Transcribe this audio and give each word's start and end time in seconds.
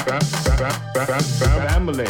Family. 0.00 2.06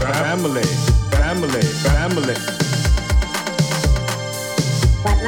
Family. 0.00 0.62
Family. 1.10 1.62
Family. 1.84 2.34
What? 5.02 5.18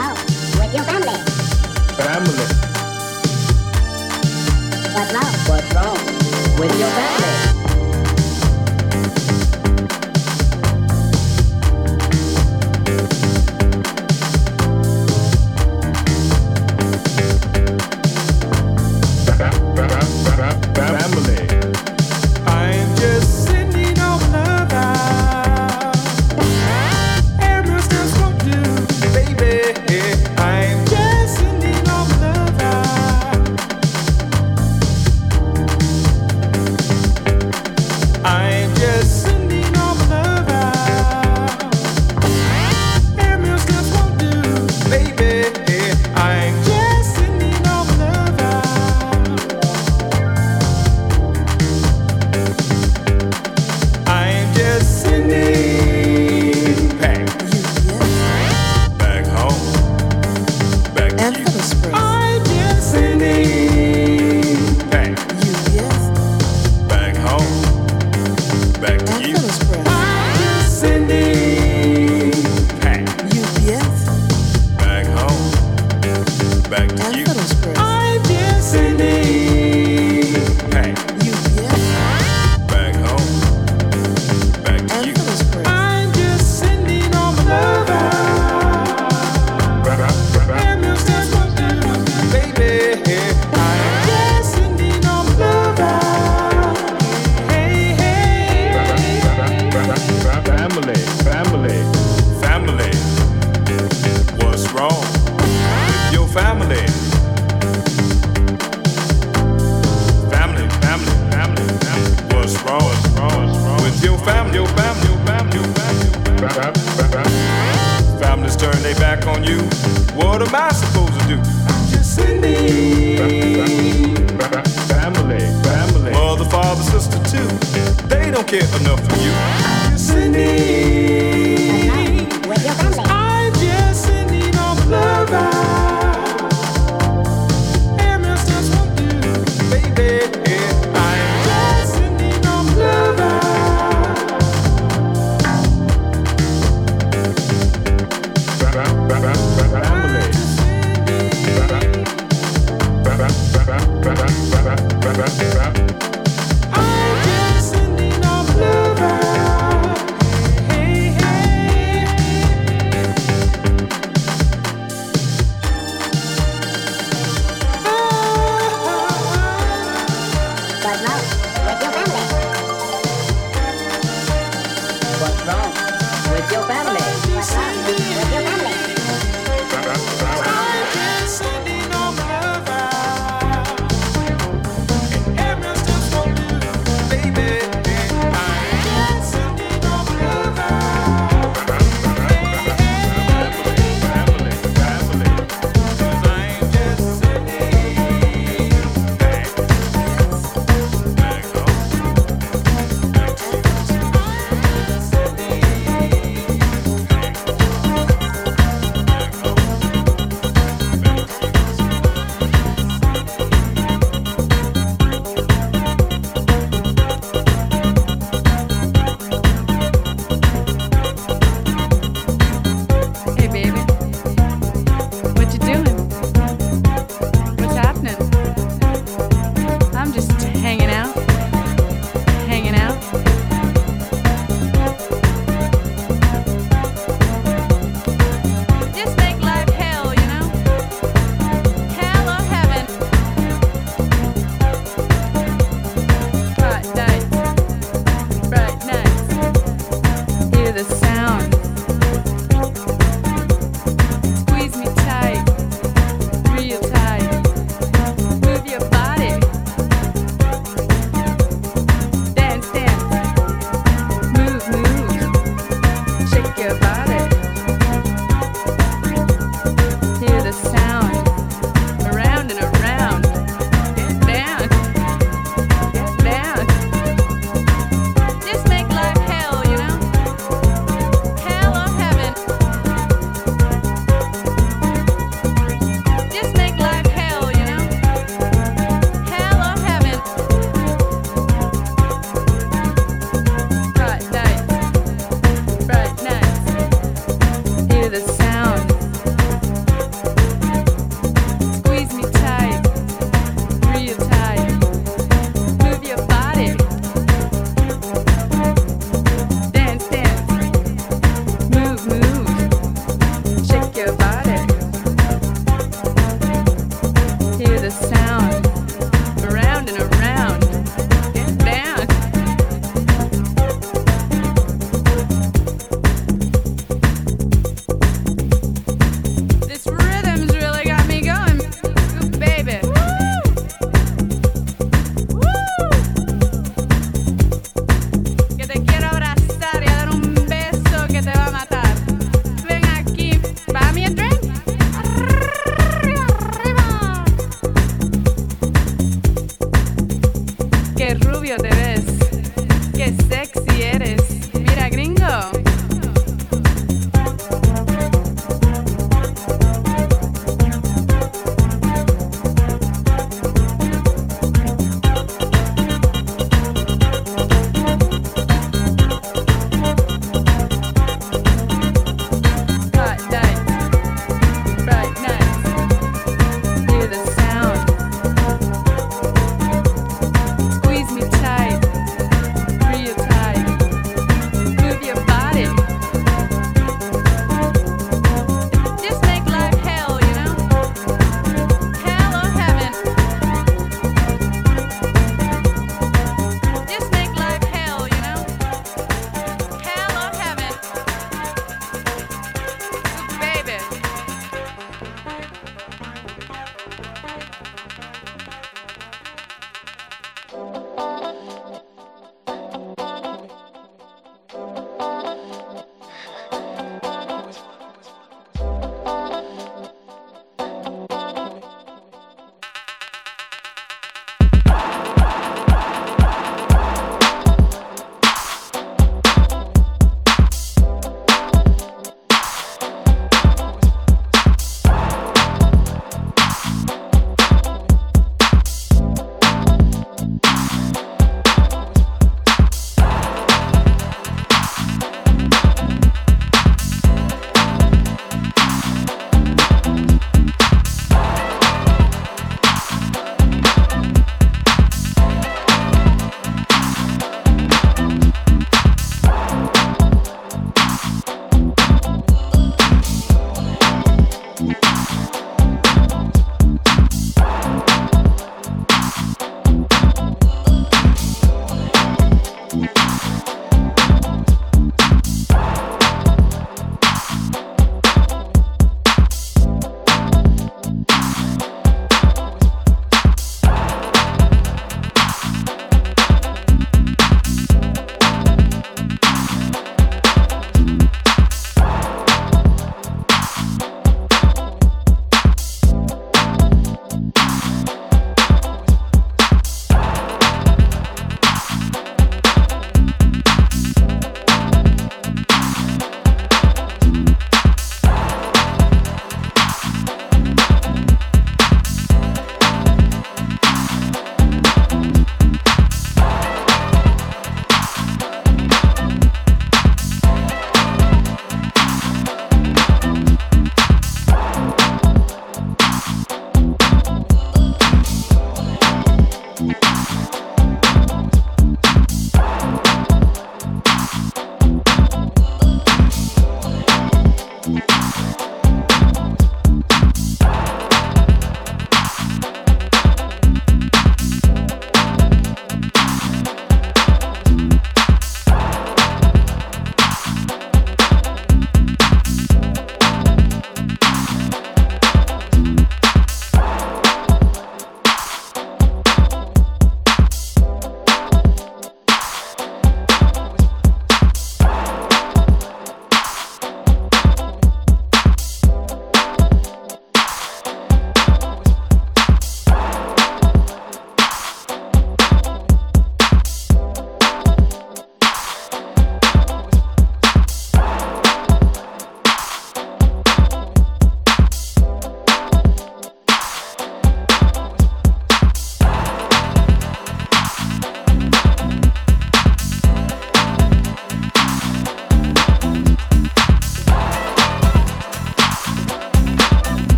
With 0.58 0.74
your 0.74 0.84
family. 0.84 1.18
Family. 1.96 2.46
What 4.94 5.08
now? 5.12 5.30
What's 5.48 5.74
wrong 5.74 5.98
with 6.58 6.78
your 6.78 6.90
family? 6.90 7.55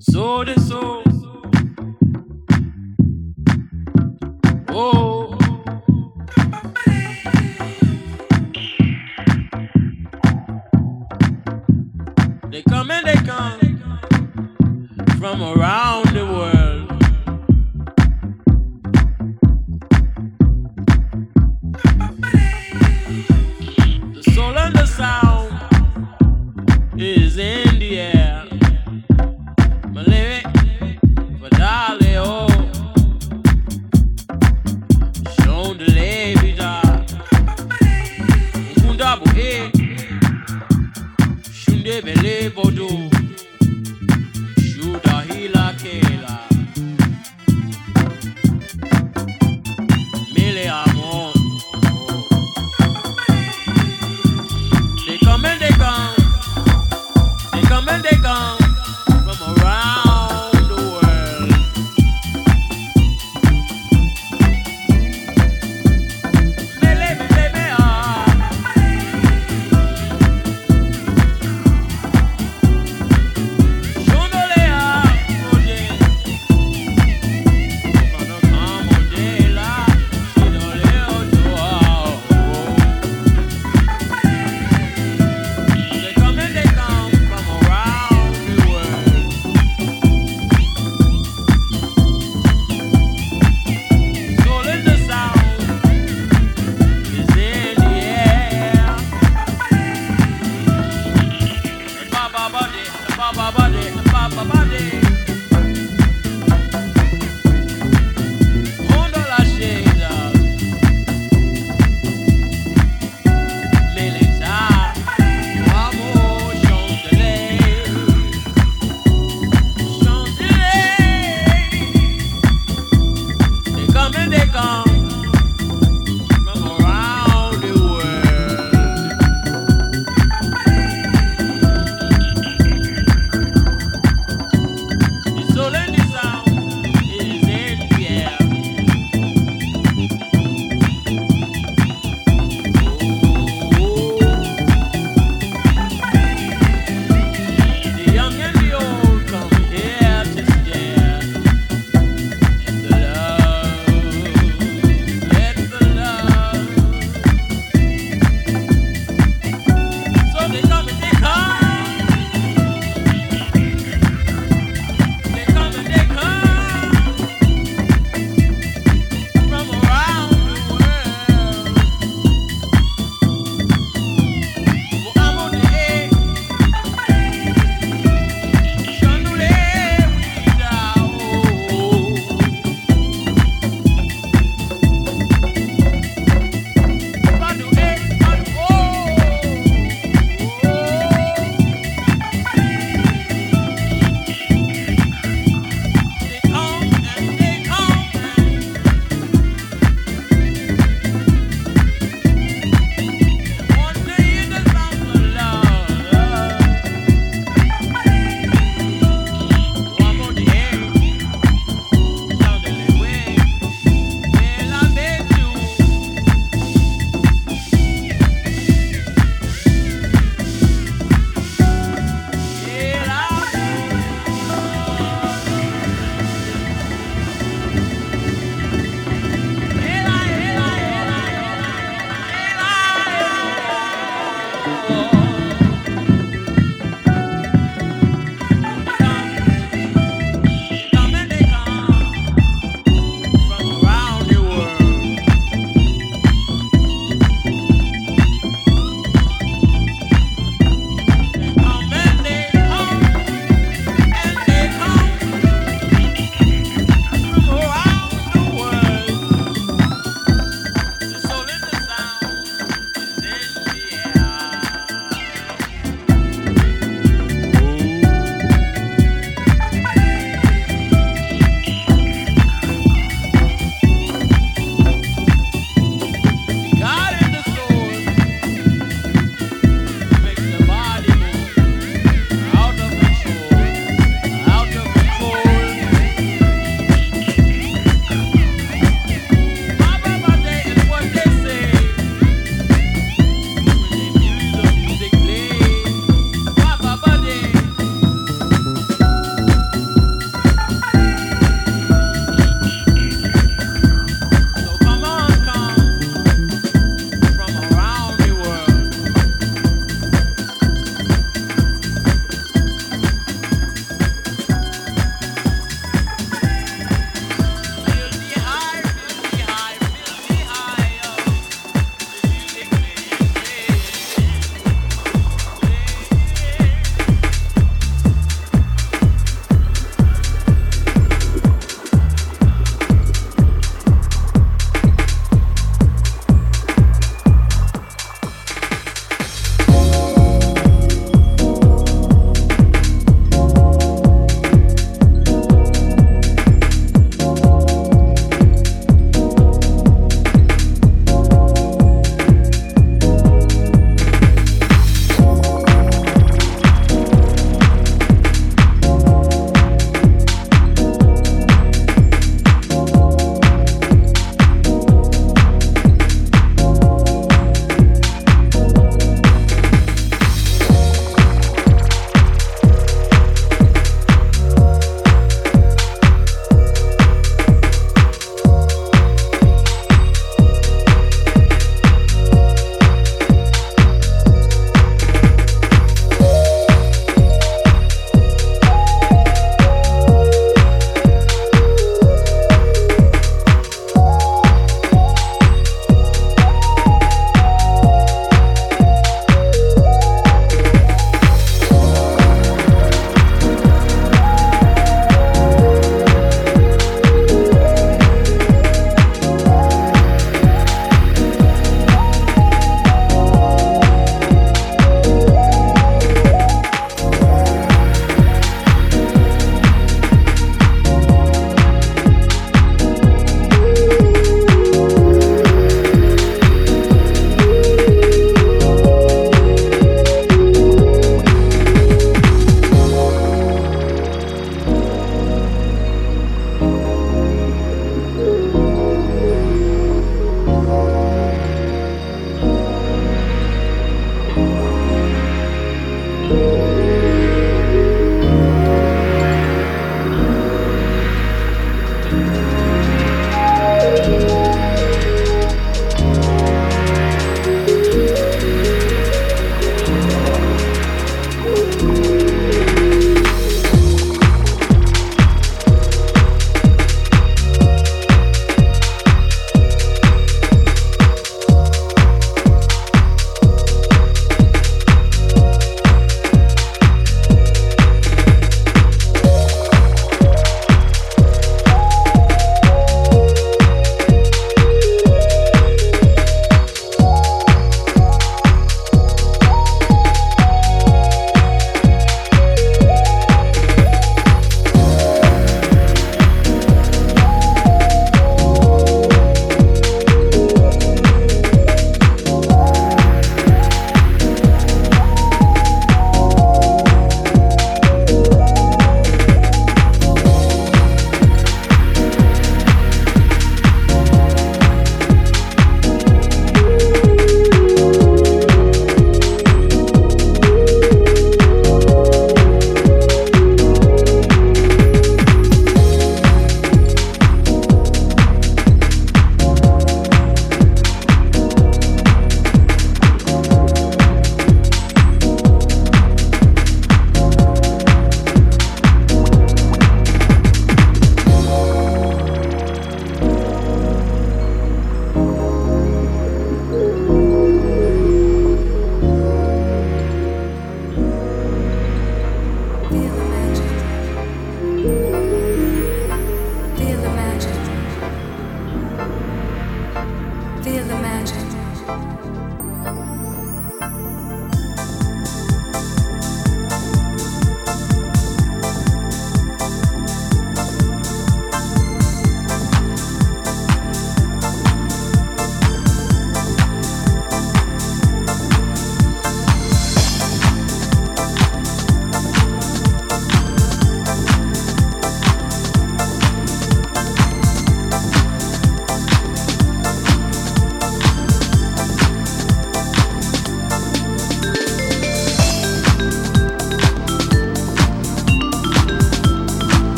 So 0.00 0.44
the 0.44 0.58
soul. 0.60 1.23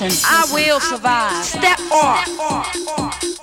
Listen, 0.00 0.24
I 0.30 0.48
will 0.54 0.80
survive. 0.80 1.44
Step 1.44 1.78
off. 1.92 3.39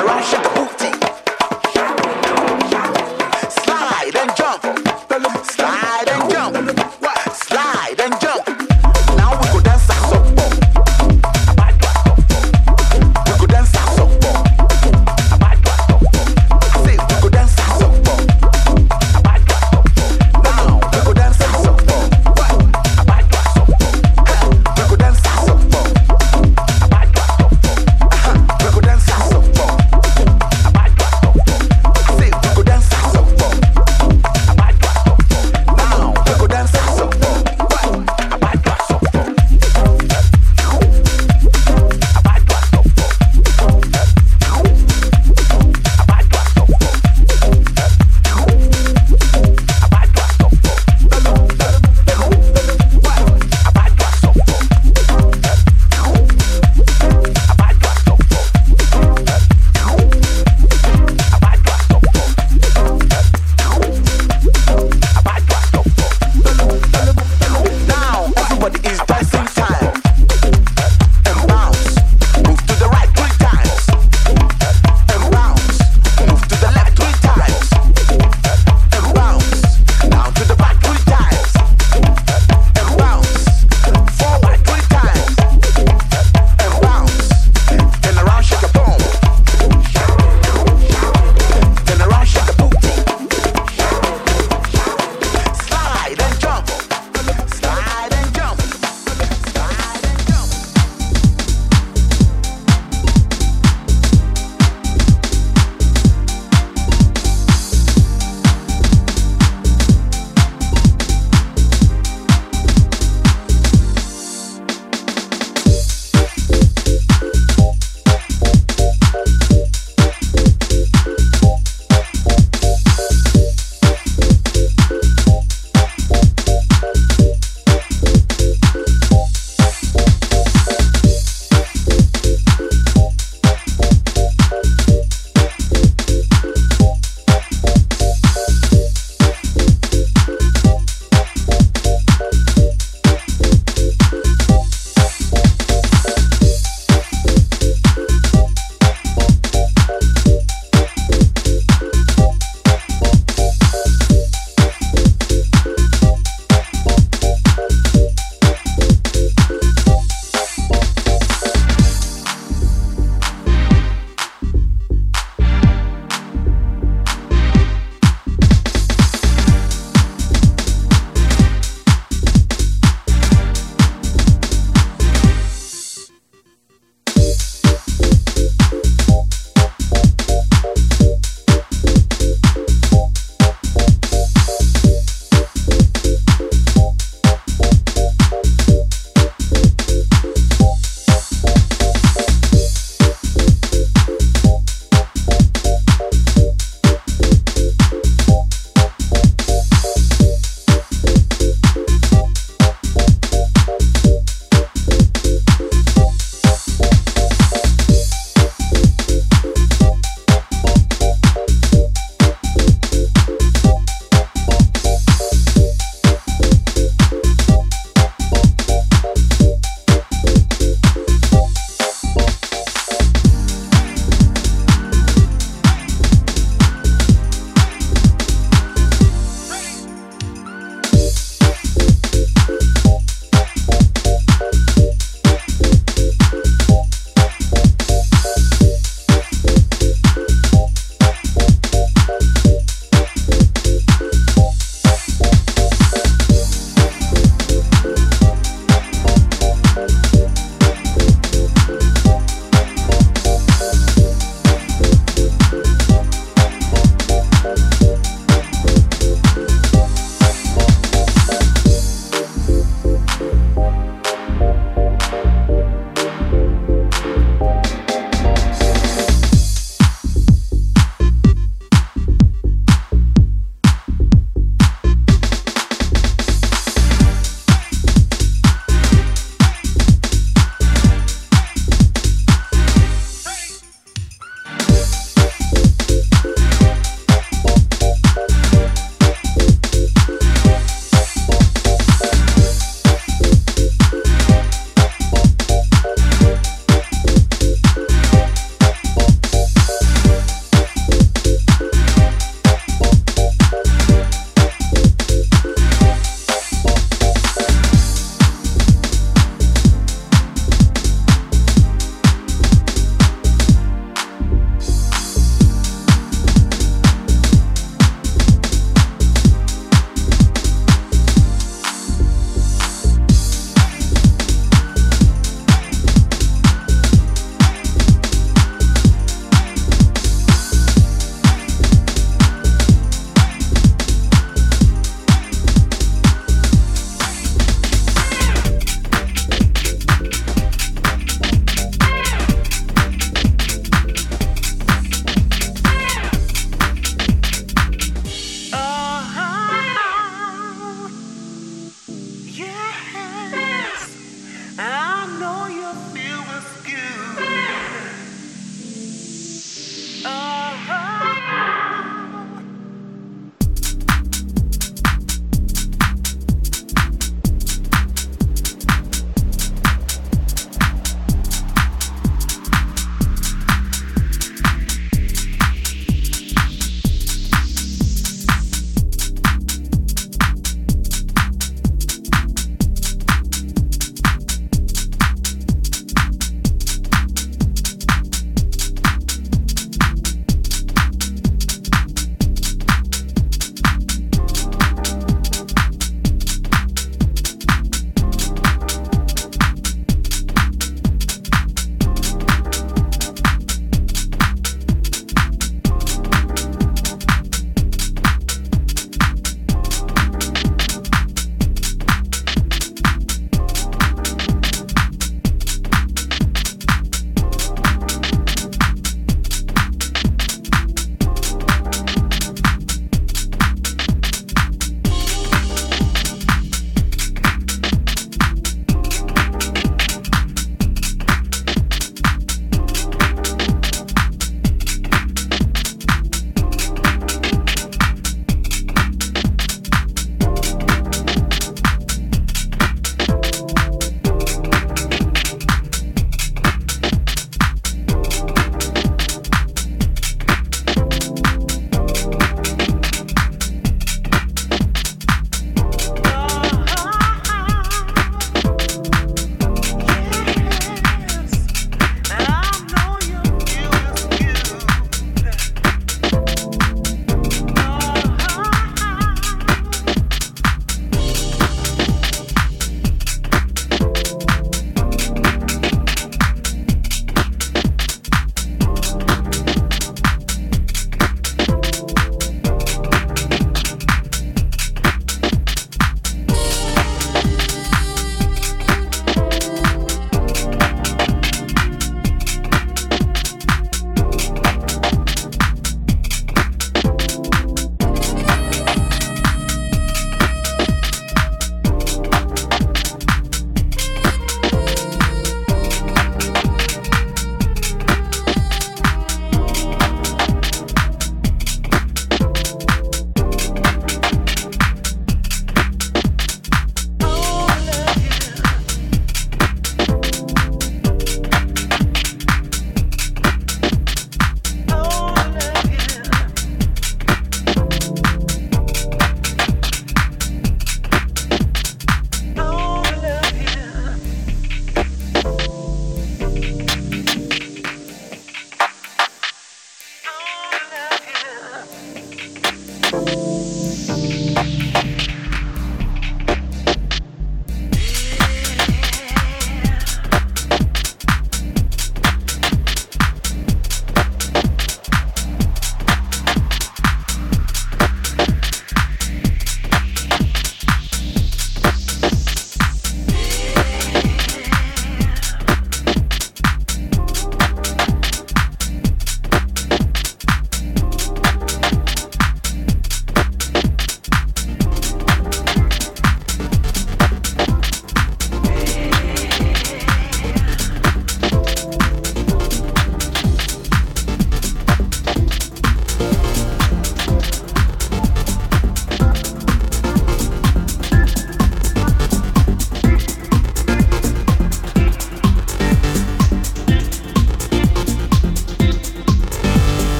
Uh-huh. 0.00 0.47